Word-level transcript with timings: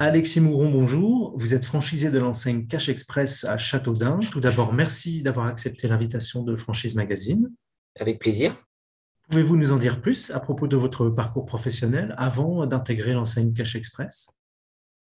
Alexis 0.00 0.40
Mouron, 0.40 0.70
bonjour. 0.70 1.32
Vous 1.36 1.54
êtes 1.54 1.64
franchisé 1.64 2.12
de 2.12 2.18
l'enseigne 2.18 2.68
Cash 2.68 2.88
Express 2.88 3.42
à 3.42 3.58
Châteaudun. 3.58 4.20
Tout 4.20 4.38
d'abord, 4.38 4.72
merci 4.72 5.24
d'avoir 5.24 5.46
accepté 5.46 5.88
l'invitation 5.88 6.44
de 6.44 6.54
Franchise 6.54 6.94
Magazine. 6.94 7.50
Avec 7.98 8.20
plaisir. 8.20 8.54
Pouvez-vous 9.28 9.56
nous 9.56 9.72
en 9.72 9.76
dire 9.76 10.00
plus 10.00 10.30
à 10.30 10.38
propos 10.38 10.68
de 10.68 10.76
votre 10.76 11.08
parcours 11.08 11.46
professionnel 11.46 12.14
avant 12.16 12.64
d'intégrer 12.64 13.12
l'enseigne 13.12 13.52
Cash 13.52 13.74
Express? 13.74 14.28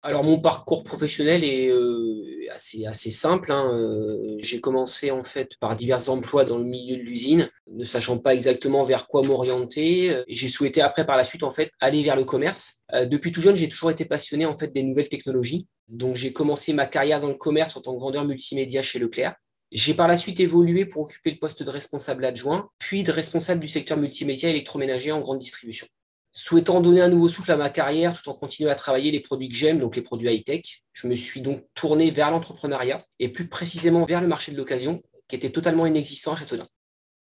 Alors 0.04 0.24
mon 0.24 0.40
parcours 0.40 0.84
professionnel 0.84 1.44
est 1.44 1.70
euh, 1.70 2.24
assez, 2.54 3.12
simple. 3.12 3.52
Hein. 3.52 3.72
Euh, 3.74 4.38
j'ai 4.40 4.62
commencé 4.62 5.12
en 5.12 5.24
fait 5.24 5.58
par 5.60 5.76
divers 5.76 6.10
emplois 6.10 6.46
dans 6.46 6.58
le 6.58 6.64
milieu 6.64 6.98
de 6.98 7.02
l'usine, 7.02 7.50
ne 7.68 7.84
sachant 7.84 8.18
pas 8.18 8.34
exactement 8.34 8.84
vers 8.84 9.08
quoi 9.08 9.24
m'orienter. 9.24 10.24
J'ai 10.28 10.48
souhaité 10.48 10.82
après 10.82 11.06
par 11.06 11.18
la 11.18 11.24
suite 11.24 11.44
en 11.44 11.52
fait 11.52 11.72
aller 11.80 12.04
vers 12.04 12.16
le 12.16 12.26
commerce. 12.26 12.82
Euh, 12.94 13.06
depuis 13.06 13.32
tout 13.32 13.42
jeune, 13.42 13.56
j'ai 13.56 13.70
toujours 13.70 13.92
été 13.92 14.06
passionné 14.06 14.46
en 14.46 14.58
fait 14.58 14.68
des 14.68 14.84
nouvelles 14.84 15.10
technologies. 15.10 15.68
Donc 15.88 16.16
j'ai 16.16 16.32
commencé 16.32 16.74
ma 16.74 16.86
carrière 16.86 17.20
dans 17.20 17.30
le 17.30 17.36
commerce 17.36 17.76
en 17.76 17.82
tant 17.82 17.96
que 17.96 18.00
vendeur 18.00 18.24
multimédia 18.24 18.82
chez 18.82 19.00
Leclerc. 19.00 19.36
J'ai 19.72 19.94
par 19.94 20.08
la 20.08 20.16
suite 20.16 20.40
évolué 20.40 20.86
pour 20.86 21.04
occuper 21.04 21.32
le 21.32 21.38
poste 21.38 21.64
de 21.64 21.70
responsable 21.70 22.24
adjoint, 22.24 22.70
puis 22.80 23.04
de 23.04 23.12
responsable 23.12 23.60
du 23.60 23.68
secteur 23.68 23.98
multimédia 23.98 24.50
électroménager 24.50 25.12
en 25.12 25.20
grande 25.20 25.40
distribution 25.40 25.88
souhaitant 26.38 26.82
donner 26.82 27.02
un 27.02 27.10
nouveau 27.10 27.30
souffle 27.30 27.52
à 27.52 27.58
ma 27.58 27.72
carrière 27.72 28.14
tout 28.14 28.30
en 28.30 28.36
continuant 28.36 28.72
à 28.72 28.76
travailler 28.76 29.10
les 29.10 29.22
produits 29.22 29.50
que 29.50 29.56
j'aime, 29.56 29.80
donc 29.80 29.96
les 29.96 30.04
produits 30.04 30.32
high-tech, 30.32 30.84
je 30.94 31.08
me 31.08 31.16
suis 31.16 31.42
donc 31.42 31.66
tourné 31.74 32.12
vers 32.12 32.30
l'entrepreneuriat 32.30 33.04
et 33.18 33.30
plus 33.30 33.48
précisément 33.48 34.06
vers 34.06 34.22
le 34.22 34.28
marché 34.28 34.52
de 34.52 34.58
l'occasion 34.58 35.02
qui 35.28 35.36
était 35.36 35.50
totalement 35.50 35.88
inexistant 35.88 36.34
à 36.34 36.36
Châteaudun. 36.36 36.68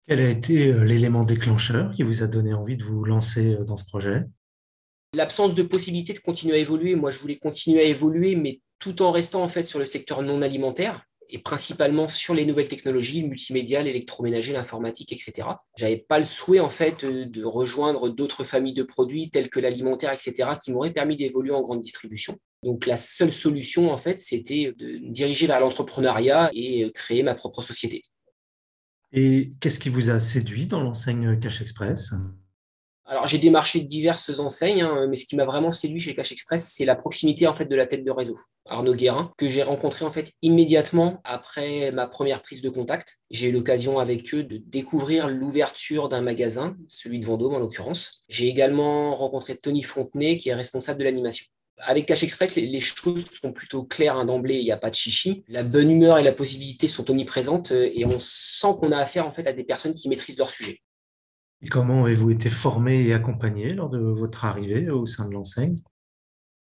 Quel 0.08 0.20
a 0.20 0.28
été 0.28 0.70
euh, 0.70 0.84
l'élément 0.84 1.24
déclencheur 1.24 1.94
qui 1.94 2.02
vous 2.02 2.24
a 2.24 2.28
donné 2.28 2.56
envie 2.56 2.76
de 2.76 2.84
vous 2.84 3.04
lancer 3.04 3.54
euh, 3.54 3.64
dans 3.64 3.76
ce 3.76 3.86
projet? 3.86 4.24
L'absence 5.14 5.54
de 5.54 5.62
possibilité 5.62 6.14
de 6.14 6.20
continuer 6.20 6.56
à 6.56 6.60
évoluer. 6.60 6.96
Moi, 6.96 7.12
je 7.12 7.20
voulais 7.20 7.38
continuer 7.38 7.82
à 7.82 7.88
évoluer, 7.88 8.36
mais 8.36 8.62
tout 8.80 9.04
en 9.04 9.12
restant 9.12 9.44
en 9.44 9.48
fait 9.48 9.64
sur 9.64 9.78
le 9.78 9.86
secteur 9.86 10.24
non 10.24 10.42
alimentaire 10.42 11.07
et 11.30 11.40
principalement 11.40 12.10
sur 12.10 12.34
les 12.34 12.46
nouvelles 12.46 12.68
technologies, 12.68 13.24
multimédia, 13.24 13.84
l'électroménager, 13.84 14.54
l'informatique, 14.54 15.12
etc. 15.12 15.48
J'avais 15.78 15.98
pas 15.98 16.20
le 16.20 16.26
souhait 16.26 16.60
en 16.60 16.70
fait 16.70 17.04
euh, 17.04 17.26
de 17.26 17.44
rejoindre 17.44 18.10
d'autres 18.10 18.44
familles 18.44 18.74
de 18.74 18.84
produits 18.84 19.30
tels 19.30 19.50
que 19.50 19.60
l'alimentaire, 19.60 20.14
etc., 20.14 20.52
qui 20.62 20.72
m'auraient 20.72 20.94
permis 20.94 21.18
d'évoluer 21.18 21.52
en 21.52 21.62
grande 21.62 21.82
distribution. 21.82 22.38
Donc 22.64 22.86
la 22.86 22.98
seule 22.98 23.34
solution 23.34 23.92
en 23.92 23.98
fait, 23.98 24.20
c'était 24.20 24.74
de 24.78 25.00
me 25.00 25.12
diriger 25.12 25.48
vers 25.48 25.60
l'entrepreneuriat 25.60 26.50
et 26.54 26.84
euh, 26.84 26.92
créer 26.92 27.24
ma 27.24 27.36
propre 27.36 27.62
société. 27.62 28.04
Et 29.14 29.52
qu'est-ce 29.62 29.80
qui 29.80 29.90
vous 29.90 30.10
a 30.10 30.20
séduit 30.20 30.68
dans 30.68 30.82
l'enseigne 30.82 31.40
Cash 31.40 31.62
Express? 31.62 32.14
Alors, 33.10 33.26
j'ai 33.26 33.38
démarché 33.38 33.80
diverses 33.80 34.38
enseignes, 34.40 34.82
hein, 34.82 35.08
mais 35.08 35.16
ce 35.16 35.26
qui 35.26 35.38
m'a 35.38 35.46
vraiment 35.46 35.72
séduit 35.72 36.00
chez 36.00 36.14
Cash 36.14 36.34
Express, 36.34 36.66
c'est 36.76 36.84
la 36.84 36.96
proximité 36.96 37.48
en 37.48 37.54
fait 37.54 37.66
de 37.66 37.76
la 37.76 37.88
tête 37.88 38.04
de 38.04 38.12
réseau, 38.12 38.38
Arnaud 38.66 38.96
Guérin, 38.96 39.32
que 39.38 39.48
j'ai 39.48 39.64
rencontré 39.64 40.04
en 40.04 40.12
fait 40.12 40.34
immédiatement 40.42 41.22
après 41.24 41.90
ma 41.92 42.08
première 42.08 42.42
prise 42.42 42.62
de 42.62 42.70
contact. 42.70 43.20
J'ai 43.30 43.48
eu 43.48 43.52
l'occasion 43.54 44.00
avec 44.00 44.34
eux 44.34 44.44
de 44.44 44.58
découvrir 44.58 45.30
l'ouverture 45.30 46.10
d'un 46.10 46.20
magasin, 46.20 46.76
celui 46.90 47.20
de 47.20 47.26
Vendôme 47.26 47.56
en 47.56 47.60
l'occurrence. 47.60 48.24
J'ai 48.28 48.48
également 48.48 49.16
rencontré 49.16 49.56
Tony 49.56 49.84
Fontenay, 49.84 50.38
qui 50.38 50.50
est 50.50 50.56
responsable 50.56 51.00
de 51.00 51.06
l'animation. 51.06 51.46
Avec 51.80 52.08
Cash 52.08 52.24
Express, 52.24 52.56
les, 52.56 52.80
choses 52.82 53.26
sont 53.42 53.54
plutôt 53.54 53.84
claires 53.84 54.18
hein, 54.18 54.26
d'emblée, 54.26 54.58
il 54.58 54.66
n'y 54.66 54.72
a 54.72 54.78
pas 54.78 54.90
de 54.90 54.96
chichi. 54.96 55.44
La 55.48 55.64
bonne 55.64 55.92
humeur 55.92 56.18
et 56.18 56.24
la 56.24 56.34
possibilité 56.34 56.88
sont 56.88 57.10
omniprésentes 57.10 57.72
euh, 57.72 57.90
et 57.94 58.04
on 58.04 58.20
sent 58.20 58.76
qu'on 58.80 58.92
a 58.92 58.98
affaire 58.98 59.28
en 59.28 59.32
fait 59.32 59.48
à 59.48 59.54
des 59.54 59.64
personnes 59.64 59.94
qui 59.94 60.10
maîtrisent 60.10 60.40
leur 60.40 60.50
sujet. 60.50 60.82
Comment 61.72 62.06
avez-vous 62.06 62.32
été 62.32 62.50
formé 62.50 63.08
et 63.08 63.14
accompagné 63.14 63.74
lors 63.74 63.90
de 63.90 63.98
votre 63.98 64.46
arrivée 64.46 64.90
au 64.90 65.06
sein 65.06 65.28
de 65.28 65.34
l'enseigne? 65.34 65.80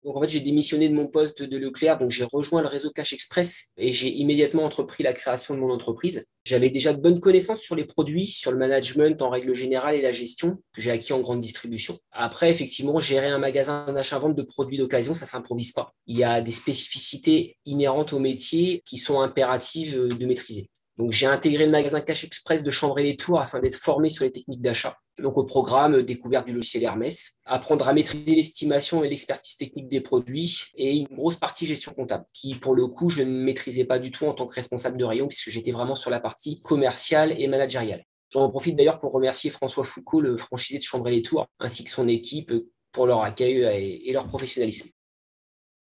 Donc 0.04 0.16
en 0.16 0.22
fait, 0.22 0.30
j'ai 0.30 0.40
démissionné 0.40 0.88
de 0.88 0.95
mon 0.95 1.08
poste 1.08 1.44
de 1.44 1.58
Leclerc, 1.58 2.00
donc 2.00 2.09
j'ai 2.09 2.23
rejoint 2.23 2.62
le 2.62 2.68
réseau 2.68 2.90
Cash 2.90 3.12
Express 3.12 3.73
et 3.78 3.92
j'ai 3.92 4.08
immédiatement 4.08 4.64
entrepris 4.64 5.04
la 5.04 5.14
création 5.14 5.54
de 5.54 5.60
mon 5.60 5.70
entreprise. 5.72 6.26
J'avais 6.45 6.70
déjà 6.70 6.94
de 6.94 7.02
bonnes 7.02 7.20
connaissances 7.20 7.60
sur 7.60 7.76
les 7.76 7.83
produits, 7.83 8.26
sur 8.26 8.52
le 8.52 8.58
management 8.58 9.22
en 9.22 9.30
règle 9.30 9.54
générale 9.54 9.95
et 9.95 10.02
la 10.02 10.14
gestion 10.14 10.55
que 10.73 10.82
j'ai 10.82 10.92
acquis 10.92 11.11
en 11.11 11.20
grande 11.20 11.42
distribution. 11.42 11.99
Après, 12.11 12.49
effectivement, 12.49 12.99
gérer 12.99 13.28
un 13.28 13.39
magasin 13.39 13.92
d'achat-vente 13.92 14.36
de 14.36 14.44
produits 14.44 14.78
d'occasion, 14.78 15.14
ça 15.14 15.26
s'improvise 15.26 15.73
pas. 15.73 15.94
Il 16.08 16.17
y 16.17 16.23
a 16.23 16.42
des 16.42 16.52
spécificités 16.52 17.58
inhérentes 17.66 18.14
au 18.14 18.20
métier 18.20 18.82
qui 18.86 18.98
sont 18.98 19.20
impératives 19.20 20.08
de 20.08 20.26
maîtriser. 20.26 20.70
Donc, 20.99 21.14
j'ai 21.14 21.27
intégré 21.27 21.65
le 21.65 21.71
magasin 21.71 22.02
Cash 22.02 22.26
Express 22.26 22.61
de 22.61 22.71
Chambray-les-Tours 22.71 23.39
afin 23.39 23.61
d'être 23.61 23.77
formé 23.77 24.10
sur 24.10 24.26
les 24.26 24.33
techniques 24.33 24.60
d'achat. 24.60 24.98
Donc, 25.17 25.37
au 25.37 25.45
programme, 25.45 25.95
euh, 25.95 26.04
découverte 26.04 26.45
du 26.45 26.52
logiciel 26.52 26.83
Hermès, 26.83 27.37
apprendre 27.45 27.87
à 27.87 27.93
maîtriser 27.93 28.36
l'estimation 28.36 29.02
et 29.05 29.08
l'expertise 29.08 29.55
technique 29.55 29.87
des 29.87 30.02
produits 30.02 30.65
et 30.76 30.98
une 30.98 31.08
grosse 31.08 31.37
partie 31.37 31.65
gestion 31.65 31.93
comptable, 31.93 32.26
qui, 32.33 32.54
pour 32.55 32.76
le 32.76 32.87
coup, 32.87 33.10
je 33.10 33.21
ne 33.21 33.32
maîtrisais 33.32 33.86
pas 33.86 33.98
du 33.98 34.11
tout 34.11 34.26
en 34.26 34.33
tant 34.33 34.45
que 34.45 34.54
responsable 34.54 34.98
de 34.98 35.05
rayon, 35.05 35.30
puisque 35.30 35.52
j'étais 35.52 35.71
vraiment 35.71 35.95
sur 35.95 36.11
la 36.11 36.20
partie 36.20 36.61
commerciale 36.61 37.33
et 37.39 37.48
managériale. 37.48 38.04
J'en 38.31 38.49
profite 38.49 38.76
d'ailleurs 38.76 38.99
pour 38.99 39.14
remercier 39.14 39.49
François 39.52 39.86
Foucault, 39.86 40.20
le 40.20 40.36
franchisé 40.36 40.80
de 40.80 40.83
Chambray-les-Tours, 40.83 41.48
ainsi 41.61 41.86
que 41.86 41.92
son 41.92 42.10
équipe 42.10 42.54
pour 42.92 43.08
leur 43.08 43.21
accueil 43.23 43.61
et 44.05 44.11
leur 44.11 44.27
professionnalisme. 44.27 44.89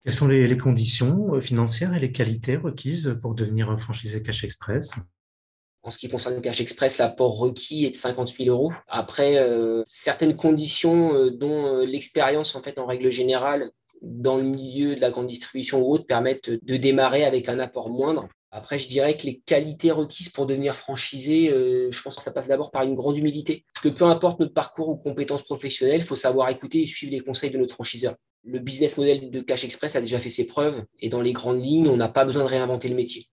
Quelles 0.07 0.15
sont 0.15 0.29
les, 0.29 0.57
conditions 0.57 1.35
euh, 1.35 1.41
financières 1.41 1.93
et 1.93 1.99
les 1.99 2.13
qualités 2.13 2.55
requises 2.55 3.19
pour 3.21 3.35
devenir 3.35 3.77
franchisé 3.77 4.23
Cash 4.23 4.45
Express? 4.45 4.91
En 5.83 5.91
ce 5.91 5.97
qui 5.97 6.07
concerne 6.07 6.39
Cash 6.39 6.61
Express, 6.61 6.99
l'apport 6.99 7.37
requis 7.37 7.83
est 7.83 7.89
de 7.89 7.95
50 7.97 8.33
000 8.39 8.49
euros. 8.49 8.71
Après, 8.87 9.35
euh, 9.35 9.83
certaines 9.89 10.37
conditions, 10.37 11.13
euh, 11.13 11.29
dont 11.29 11.79
l'expérience 11.79 12.55
en 12.55 12.63
fait 12.63 12.79
en 12.79 12.85
règle 12.85 13.09
générale 13.09 13.69
dans 14.01 14.37
le 14.37 14.43
milieu 14.43 14.95
de 14.95 15.01
la 15.01 15.11
grande 15.11 15.27
distribution 15.27 15.81
ou 15.81 15.91
autre, 15.91 16.05
permettent 16.05 16.51
de 16.51 16.77
démarrer 16.77 17.25
avec 17.25 17.49
un 17.49 17.59
apport 17.59 17.89
moindre. 17.89 18.29
Après, 18.49 18.79
je 18.79 18.87
dirais 18.87 19.17
que 19.17 19.25
les 19.25 19.39
qualités 19.45 19.91
requises 19.91 20.29
pour 20.29 20.45
devenir 20.45 20.73
franchisé, 20.73 21.49
je 21.49 22.01
pense 22.01 22.15
que 22.15 22.21
ça 22.21 22.31
passe 22.31 22.47
d'abord 22.47 22.71
par 22.71 22.83
une 22.83 22.93
grande 22.93 23.17
humilité. 23.17 23.65
Parce 23.73 23.83
que 23.83 23.89
peu 23.89 24.05
importe 24.05 24.39
notre 24.39 24.53
parcours 24.53 24.87
ou 24.87 24.95
compétences 24.95 25.43
professionnelles, 25.43 25.99
il 25.99 26.05
faut 26.05 26.15
savoir 26.15 26.47
écouter 26.47 26.81
et 26.83 26.85
suivre 26.85 27.11
les 27.11 27.19
conseils 27.19 27.51
de 27.51 27.57
notre 27.57 27.73
franchiseur 27.73 28.15
le 28.47 28.59
business 28.59 28.97
model 28.97 29.29
de 29.29 29.41
Cash 29.41 29.65
Express 29.65 29.95
a 29.95 30.01
déjà 30.01 30.19
fait 30.19 30.29
ses 30.29 30.47
preuves 30.47 30.83
et 30.99 31.09
dans 31.09 31.21
les 31.21 31.33
grandes 31.33 31.61
lignes, 31.61 31.89
on 31.89 31.97
n'a 31.97 32.07
pas 32.07 32.23
besoin 32.23 32.43
de 32.43 32.49
réinventer 32.49 32.87
le 32.87 32.95
métier. 32.95 33.27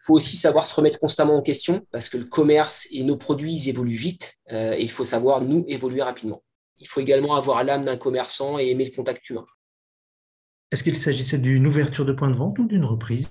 Il 0.00 0.04
faut 0.04 0.14
aussi 0.14 0.36
savoir 0.36 0.66
se 0.66 0.74
remettre 0.74 0.98
constamment 0.98 1.36
en 1.36 1.42
question 1.42 1.86
parce 1.90 2.08
que 2.08 2.18
le 2.18 2.24
commerce 2.24 2.86
et 2.92 3.02
nos 3.02 3.16
produits 3.16 3.68
évoluent 3.68 3.96
vite 3.96 4.36
euh, 4.52 4.74
et 4.74 4.82
il 4.82 4.90
faut 4.90 5.04
savoir 5.04 5.40
nous 5.42 5.64
évoluer 5.68 6.02
rapidement. 6.02 6.44
Il 6.76 6.86
faut 6.86 7.00
également 7.00 7.34
avoir 7.34 7.64
l'âme 7.64 7.84
d'un 7.84 7.96
commerçant 7.96 8.58
et 8.58 8.68
aimer 8.68 8.84
le 8.84 8.94
contact 8.94 9.28
humain. 9.30 9.44
Est-ce 10.70 10.84
qu'il 10.84 10.96
s'agissait 10.96 11.38
d'une 11.38 11.66
ouverture 11.66 12.04
de 12.04 12.12
point 12.12 12.30
de 12.30 12.36
vente 12.36 12.58
ou 12.58 12.66
d'une 12.66 12.84
reprise? 12.84 13.30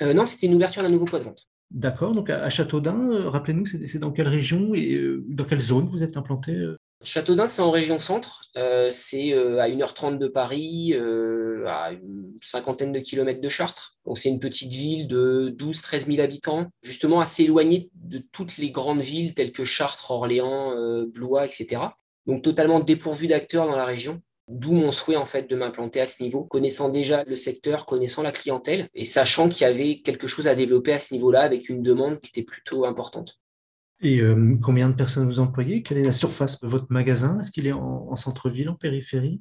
Euh, 0.00 0.14
Non, 0.14 0.26
c'était 0.26 0.46
une 0.46 0.54
ouverture 0.54 0.82
d'un 0.82 0.88
nouveau 0.88 1.04
point 1.04 1.20
de 1.20 1.24
vente. 1.24 1.46
D'accord, 1.70 2.12
donc 2.12 2.28
à 2.30 2.48
Châteaudun, 2.48 3.10
euh, 3.10 3.28
rappelez-nous, 3.28 3.66
c'est 3.66 3.98
dans 3.98 4.10
quelle 4.10 4.28
région 4.28 4.74
et 4.74 5.00
dans 5.28 5.44
quelle 5.44 5.60
zone 5.60 5.88
vous 5.88 6.02
êtes 6.02 6.16
implanté 6.16 6.54
Châteaudun, 7.02 7.46
c'est 7.46 7.62
en 7.62 7.70
région 7.70 7.98
centre. 7.98 8.44
Euh, 8.56 8.88
c'est 8.90 9.32
euh, 9.32 9.60
à 9.60 9.68
1h30 9.68 10.18
de 10.18 10.28
Paris, 10.28 10.92
euh, 10.94 11.64
à 11.66 11.92
une 11.92 12.36
cinquantaine 12.40 12.92
de 12.92 13.00
kilomètres 13.00 13.40
de 13.40 13.48
Chartres. 13.48 13.96
C'est 14.14 14.28
une 14.28 14.40
petite 14.40 14.72
ville 14.72 15.08
de 15.08 15.54
12-13 15.58 16.06
000 16.06 16.20
habitants, 16.20 16.66
justement 16.82 17.20
assez 17.20 17.44
éloignée 17.44 17.90
de 17.94 18.18
toutes 18.18 18.58
les 18.58 18.70
grandes 18.70 19.00
villes 19.00 19.34
telles 19.34 19.52
que 19.52 19.64
Chartres, 19.64 20.10
Orléans, 20.10 20.74
Blois, 21.06 21.46
etc. 21.46 21.82
Donc, 22.26 22.42
totalement 22.42 22.80
dépourvue 22.80 23.26
d'acteurs 23.26 23.66
dans 23.66 23.76
la 23.76 23.84
région. 23.84 24.20
D'où 24.48 24.72
mon 24.72 24.92
souhait 24.92 25.16
en 25.16 25.24
fait 25.24 25.48
de 25.48 25.56
m'implanter 25.56 26.00
à 26.00 26.06
ce 26.06 26.22
niveau, 26.22 26.44
connaissant 26.44 26.88
déjà 26.88 27.24
le 27.24 27.36
secteur, 27.36 27.86
connaissant 27.86 28.22
la 28.22 28.32
clientèle 28.32 28.88
et 28.94 29.04
sachant 29.04 29.48
qu'il 29.48 29.62
y 29.62 29.70
avait 29.70 30.00
quelque 30.00 30.26
chose 30.26 30.48
à 30.48 30.54
développer 30.54 30.92
à 30.92 30.98
ce 30.98 31.14
niveau-là 31.14 31.42
avec 31.42 31.68
une 31.68 31.82
demande 31.82 32.20
qui 32.20 32.30
était 32.30 32.42
plutôt 32.42 32.84
importante. 32.84 33.38
Et 34.02 34.18
euh, 34.20 34.58
combien 34.60 34.88
de 34.88 34.94
personnes 34.94 35.28
vous 35.28 35.38
employez? 35.38 35.82
Quelle 35.84 35.98
est 35.98 36.04
la 36.04 36.12
surface 36.12 36.60
de 36.60 36.66
votre 36.66 36.86
magasin? 36.90 37.38
Est-ce 37.38 37.52
qu'il 37.52 37.68
est 37.68 37.72
en, 37.72 38.16
centre-ville, 38.16 38.68
en 38.68 38.74
périphérie? 38.74 39.38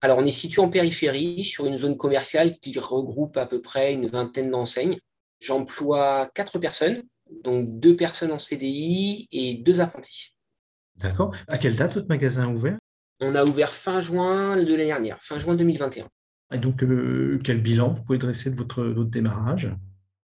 Alors, 0.00 0.18
on 0.18 0.24
est 0.24 0.30
situé 0.30 0.62
en 0.62 0.70
périphérie, 0.70 1.44
sur 1.44 1.66
une 1.66 1.78
zone 1.78 1.96
commerciale 1.96 2.58
qui 2.60 2.78
regroupe 2.78 3.36
à 3.36 3.46
peu 3.46 3.60
près 3.60 3.92
une 3.92 4.06
vingtaine 4.06 4.50
d'enseignes. 4.52 4.98
J'emploie 5.40 6.30
quatre 6.32 6.60
personnes, 6.60 7.02
donc 7.42 7.80
deux 7.80 7.96
personnes 7.96 8.30
en 8.30 8.38
CDI 8.38 9.28
et 9.32 9.54
deux 9.54 9.80
apprentis. 9.80 10.36
D'accord. 10.96 11.34
À 11.48 11.58
quelle 11.58 11.74
date 11.74 11.94
votre 11.94 12.08
magasin 12.08 12.44
a 12.44 12.48
ouvert? 12.48 12.78
On 13.20 13.34
a 13.34 13.44
ouvert 13.44 13.72
fin 13.72 14.00
juin 14.00 14.56
de 14.56 14.70
l'année 14.70 14.86
dernière, 14.86 15.18
fin 15.22 15.40
juin 15.40 15.56
2021. 15.56 16.06
Et 16.54 16.58
donc, 16.58 16.84
euh, 16.84 17.40
quel 17.42 17.60
bilan 17.60 17.92
vous 17.92 18.02
pouvez 18.02 18.18
dresser 18.18 18.50
de 18.50 18.56
votre, 18.56 18.84
votre 18.84 19.10
démarrage? 19.10 19.74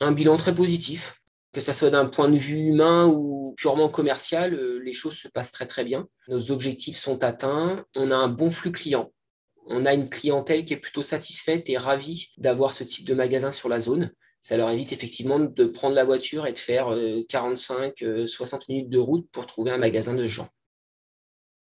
Un 0.01 0.11
bilan 0.11 0.35
très 0.35 0.53
positif 0.53 1.21
que 1.53 1.61
ça 1.61 1.73
soit 1.73 1.89
d'un 1.89 2.05
point 2.05 2.29
de 2.29 2.38
vue 2.38 2.67
humain 2.67 3.07
ou 3.07 3.53
purement 3.57 3.89
commercial, 3.89 4.53
euh, 4.53 4.79
les 4.83 4.94
choses 4.94 5.17
se 5.17 5.27
passent 5.27 5.51
très 5.51 5.65
très 5.65 5.83
bien. 5.83 6.07
Nos 6.27 6.51
objectifs 6.51 6.97
sont 6.97 7.23
atteints, 7.23 7.83
on 7.95 8.11
a 8.11 8.15
un 8.15 8.27
bon 8.27 8.51
flux 8.51 8.71
client. 8.71 9.11
On 9.65 9.85
a 9.85 9.94
une 9.94 10.09
clientèle 10.09 10.65
qui 10.65 10.73
est 10.73 10.77
plutôt 10.77 11.03
satisfaite 11.03 11.69
et 11.69 11.77
ravie 11.77 12.31
d'avoir 12.38 12.73
ce 12.73 12.83
type 12.83 13.05
de 13.05 13.13
magasin 13.13 13.51
sur 13.51 13.69
la 13.69 13.79
zone. 13.79 14.11
Ça 14.39 14.55
leur 14.55 14.69
évite 14.69 14.94
effectivement 14.94 15.39
de 15.39 15.65
prendre 15.65 15.95
la 15.95 16.05
voiture 16.05 16.47
et 16.47 16.53
de 16.53 16.59
faire 16.59 16.89
45-60 16.89 18.03
euh, 18.03 18.27
euh, 18.31 18.57
minutes 18.69 18.89
de 18.89 19.00
route 19.00 19.27
pour 19.31 19.45
trouver 19.45 19.71
un 19.71 19.77
magasin 19.77 20.15
de 20.15 20.27
gens. 20.27 20.47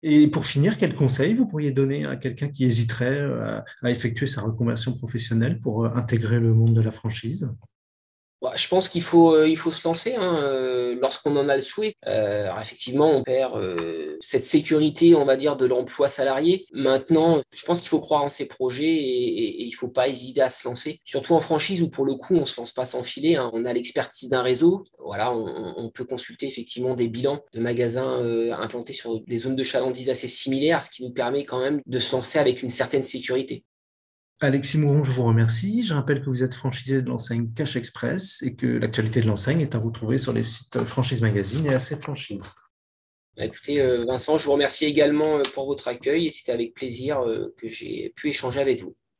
Et 0.03 0.27
pour 0.27 0.45
finir, 0.45 0.77
quel 0.77 0.95
conseil 0.95 1.33
vous 1.33 1.47
pourriez 1.47 1.71
donner 1.71 2.05
à 2.05 2.15
quelqu'un 2.15 2.49
qui 2.49 2.65
hésiterait 2.65 3.19
à 3.81 3.89
effectuer 3.89 4.27
sa 4.27 4.41
reconversion 4.41 4.95
professionnelle 4.95 5.59
pour 5.59 5.85
intégrer 5.85 6.39
le 6.39 6.53
monde 6.53 6.75
de 6.75 6.81
la 6.81 6.91
franchise? 6.91 7.49
Je 8.55 8.67
pense 8.67 8.89
qu'il 8.89 9.01
faut, 9.01 9.33
euh, 9.33 9.47
il 9.47 9.57
faut 9.57 9.71
se 9.71 9.87
lancer 9.87 10.15
hein, 10.15 10.41
euh, 10.43 10.95
lorsqu'on 11.01 11.35
en 11.37 11.49
a 11.49 11.55
le 11.55 11.61
souhait. 11.61 11.95
Euh, 12.07 12.49
effectivement, 12.61 13.11
on 13.11 13.23
perd 13.23 13.59
cette 14.19 14.43
sécurité, 14.43 15.15
on 15.15 15.25
va 15.25 15.37
dire, 15.37 15.55
de 15.55 15.65
l'emploi 15.65 16.07
salarié. 16.07 16.67
Maintenant, 16.71 17.41
je 17.51 17.65
pense 17.65 17.79
qu'il 17.79 17.89
faut 17.89 17.99
croire 17.99 18.23
en 18.23 18.29
ses 18.29 18.47
projets 18.47 18.85
et, 18.85 19.63
il 19.63 19.69
ne 19.69 19.75
faut 19.75 19.87
pas 19.87 20.07
hésiter 20.07 20.41
à 20.41 20.49
se 20.49 20.67
lancer. 20.67 21.01
Surtout 21.03 21.33
en 21.33 21.41
franchise 21.41 21.81
où 21.81 21.89
pour 21.89 22.05
le 22.05 22.13
coup, 22.13 22.35
on 22.35 22.45
se 22.45 22.59
lance 22.59 22.73
pas 22.73 22.85
sans 22.85 23.03
filer. 23.03 23.35
Hein. 23.35 23.49
On 23.53 23.65
a 23.65 23.73
l'expertise 23.73 24.29
d'un 24.29 24.41
réseau. 24.41 24.83
Voilà, 24.99 25.33
on, 25.33 25.73
on, 25.77 25.89
peut 25.89 26.05
consulter 26.05 26.47
effectivement 26.47 26.93
des 26.93 27.07
bilans 27.07 27.39
de 27.53 27.59
magasins 27.59 28.19
implantés 28.59 28.93
sur 28.93 29.21
des 29.21 29.37
zones 29.37 29.55
de 29.55 29.63
chalandise 29.63 30.09
assez 30.09 30.27
similaires, 30.27 30.83
ce 30.83 30.91
qui 30.91 31.03
nous 31.03 31.11
permet 31.11 31.45
quand 31.45 31.59
même 31.59 31.81
de 31.85 31.99
se 31.99 32.15
lancer 32.15 32.39
avec 32.39 32.61
une 32.61 32.69
certaine 32.69 33.03
sécurité. 33.03 33.63
Alexis 34.39 34.77
Mouron, 34.77 35.03
je 35.03 35.11
vous 35.11 35.23
remercie. 35.23 35.83
Je 35.83 35.95
rappelle 35.95 36.21
que 36.21 36.29
vous 36.29 36.43
êtes 36.43 36.53
franchisé 36.53 37.01
de 37.01 37.07
l'enseigne 37.07 37.51
Cash 37.55 37.75
Express 37.75 38.43
et 38.43 38.55
que 38.55 38.67
l'actualité 38.67 39.21
de 39.21 39.27
l'enseigne 39.27 39.61
est 39.61 39.73
à 39.73 39.79
retrouver 39.79 40.19
sur 40.19 40.31
les 40.31 40.43
sites 40.43 40.83
Franchise 40.83 41.21
Magazine 41.21 41.65
et 41.65 41.73
AC 41.73 41.99
Franchise. 41.99 42.43
Bah, 43.35 43.45
écoutez, 43.45 43.81
euh, 43.81 44.05
Vincent, 44.05 44.37
je 44.37 44.45
vous 44.45 44.51
remercie 44.51 44.85
également 44.85 45.37
euh, 45.37 45.43
pour 45.53 45.65
votre 45.65 45.87
accueil 45.87 46.27
et 46.27 46.31
c'était 46.31 46.51
avec 46.51 46.73
plaisir 46.75 47.21
euh, 47.21 47.53
que 47.57 47.67
j'ai 47.67 48.13
pu 48.15 48.29
échanger 48.29 48.59
avec 48.59 48.81
vous. 48.81 48.95